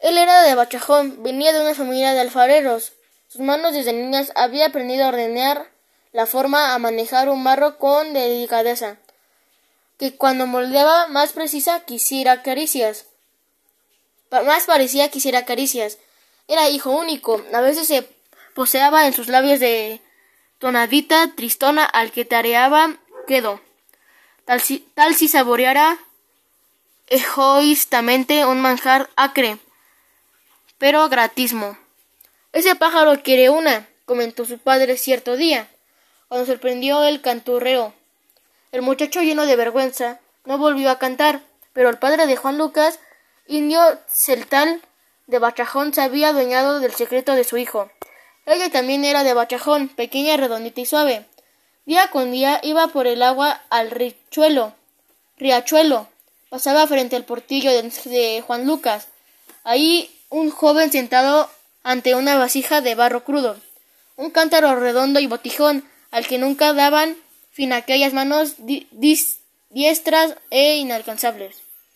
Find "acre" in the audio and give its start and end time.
29.16-29.58